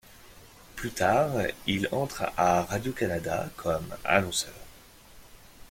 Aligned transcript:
Plus 0.75 0.89
tard, 0.89 1.33
il 1.67 1.87
entre 1.91 2.23
à 2.35 2.63
Radio-Canada 2.63 3.47
comme 3.55 3.85
annonceur. 4.03 4.55